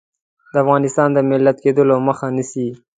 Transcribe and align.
د 0.51 0.53
افغانستان 0.63 1.09
د 1.13 1.19
ملت 1.29 1.57
کېدلو 1.63 1.95
مخه 2.07 2.25
نیسي. 2.35 2.67